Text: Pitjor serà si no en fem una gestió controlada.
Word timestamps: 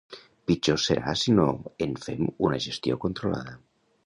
Pitjor 0.51 0.79
serà 0.83 1.13
si 1.25 1.35
no 1.41 1.45
en 1.87 1.93
fem 2.07 2.25
una 2.49 2.59
gestió 2.67 2.99
controlada. 3.05 3.57